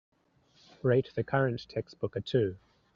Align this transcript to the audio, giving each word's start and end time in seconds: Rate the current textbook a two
Rate 0.81 1.11
the 1.13 1.23
current 1.23 1.63
textbook 1.69 2.15
a 2.15 2.21
two 2.21 2.57